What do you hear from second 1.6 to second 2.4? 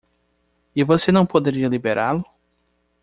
liberá-lo?